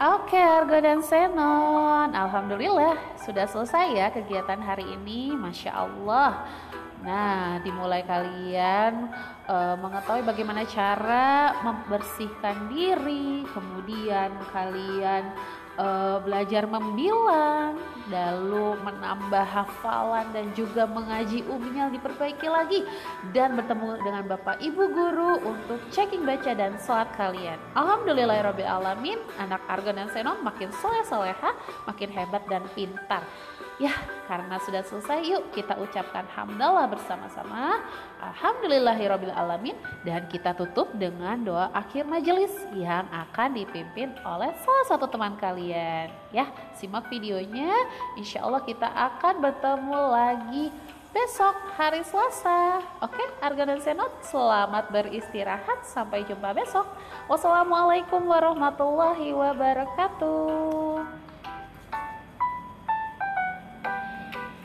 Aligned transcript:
Oke, 0.00 0.40
Argo 0.40 0.80
dan 0.80 1.04
Senon. 1.04 2.16
Alhamdulillah, 2.16 2.96
sudah 3.20 3.44
selesai 3.44 3.92
ya 3.92 4.08
kegiatan 4.08 4.56
hari 4.56 4.96
ini. 4.96 5.36
Masya 5.36 5.76
Allah. 5.76 6.48
Nah, 7.04 7.60
dimulai 7.60 8.00
kalian 8.08 9.12
uh, 9.44 9.76
mengetahui 9.76 10.24
bagaimana 10.24 10.64
cara 10.64 11.52
membersihkan 11.60 12.72
diri, 12.72 13.44
kemudian 13.52 14.40
kalian 14.48 15.36
uh, 15.80 16.16
belajar 16.20 16.68
membilang, 16.68 17.80
lalu 18.12 18.76
menambah 18.84 19.46
hafalan 19.48 20.28
dan 20.36 20.52
juga 20.52 20.84
mengaji 20.84 21.40
umnya 21.48 21.88
diperbaiki 21.88 22.48
lagi 22.52 22.84
dan 23.32 23.56
bertemu 23.56 23.96
dengan 24.04 24.24
Bapak 24.28 24.60
Ibu 24.60 24.84
guru 24.92 25.32
untuk 25.40 25.80
checking 25.88 26.28
baca 26.28 26.52
dan 26.52 26.76
sholat 26.76 27.08
kalian. 27.16 27.56
Alhamdulillahirobbilalamin, 27.72 29.18
anak 29.40 29.64
Argon 29.66 29.96
dan 29.96 30.12
Senon 30.12 30.44
makin 30.44 30.68
soleh 30.84 31.02
soleha, 31.08 31.56
makin 31.88 32.10
hebat 32.12 32.44
dan 32.52 32.62
pintar. 32.76 33.24
Ya, 33.80 33.96
karena 34.28 34.60
sudah 34.60 34.84
selesai, 34.84 35.24
yuk 35.24 35.56
kita 35.56 35.72
ucapkan 35.80 36.28
hamdalah 36.36 36.84
bersama-sama. 36.84 37.80
Alhamdulillahirabbil 38.20 39.32
alamin 39.32 39.72
dan 40.04 40.28
kita 40.28 40.52
tutup 40.52 40.92
dengan 40.92 41.40
doa 41.40 41.72
akhir 41.72 42.04
majelis 42.04 42.52
yang 42.76 43.08
akan 43.08 43.56
dipimpin 43.56 44.12
oleh 44.20 44.52
salah 44.60 44.84
satu 44.84 45.08
teman 45.08 45.32
kalian. 45.40 46.12
Ya, 46.28 46.52
simak 46.76 47.08
videonya. 47.08 47.72
Insya 48.20 48.44
Allah 48.44 48.60
kita 48.68 48.84
akan 48.84 49.40
bertemu 49.40 50.00
lagi 50.12 50.64
besok 51.16 51.56
hari 51.80 52.04
Selasa. 52.04 52.84
Oke, 53.00 53.24
Arga 53.40 53.64
dan 53.64 53.80
Senot, 53.80 54.12
selamat 54.28 54.92
beristirahat. 54.92 55.88
Sampai 55.88 56.28
jumpa 56.28 56.52
besok. 56.52 56.84
Wassalamualaikum 57.32 58.28
warahmatullahi 58.28 59.32
wabarakatuh. 59.32 61.09